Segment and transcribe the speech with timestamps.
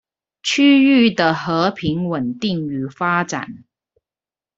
[0.41, 3.65] 區域的和平穩定與發展